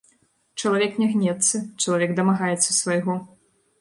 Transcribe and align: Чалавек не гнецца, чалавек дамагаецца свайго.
Чалавек 0.61 0.93
не 1.01 1.07
гнецца, 1.11 1.61
чалавек 1.85 2.17
дамагаецца 2.21 2.77
свайго. 2.81 3.19